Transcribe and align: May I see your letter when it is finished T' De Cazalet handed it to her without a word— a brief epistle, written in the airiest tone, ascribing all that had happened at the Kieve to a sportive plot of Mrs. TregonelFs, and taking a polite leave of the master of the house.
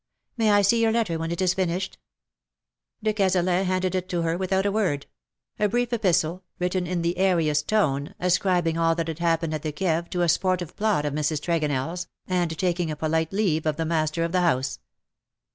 May 0.35 0.49
I 0.49 0.63
see 0.63 0.81
your 0.81 0.91
letter 0.91 1.19
when 1.19 1.29
it 1.29 1.43
is 1.43 1.53
finished 1.53 1.91
T' 1.91 1.99
De 3.03 3.13
Cazalet 3.13 3.65
handed 3.67 3.93
it 3.93 4.09
to 4.09 4.23
her 4.23 4.35
without 4.35 4.65
a 4.65 4.71
word— 4.71 5.05
a 5.59 5.69
brief 5.69 5.93
epistle, 5.93 6.43
written 6.57 6.87
in 6.87 7.03
the 7.03 7.19
airiest 7.19 7.67
tone, 7.67 8.15
ascribing 8.19 8.79
all 8.79 8.95
that 8.95 9.09
had 9.09 9.19
happened 9.19 9.53
at 9.53 9.61
the 9.61 9.71
Kieve 9.71 10.09
to 10.09 10.23
a 10.23 10.27
sportive 10.27 10.75
plot 10.75 11.05
of 11.05 11.13
Mrs. 11.13 11.39
TregonelFs, 11.39 12.07
and 12.25 12.57
taking 12.57 12.89
a 12.89 12.95
polite 12.95 13.31
leave 13.31 13.67
of 13.67 13.77
the 13.77 13.85
master 13.85 14.23
of 14.23 14.31
the 14.31 14.41
house. 14.41 14.79